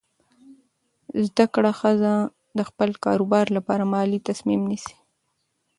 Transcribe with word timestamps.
زده 1.25 1.45
کړه 1.53 1.71
ښځه 1.79 2.13
د 2.57 2.59
خپل 2.69 2.89
کاروبار 3.05 3.45
لپاره 3.57 3.83
مالي 3.93 4.19
تصمیم 4.29 4.61
نیسي. 4.71 4.95